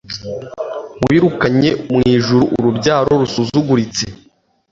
[1.05, 4.05] Wirukanye mu Ijuru urubyaro rusuzuguritse